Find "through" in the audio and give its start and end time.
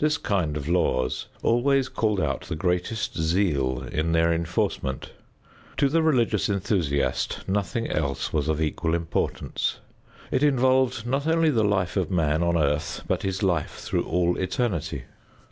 13.76-14.02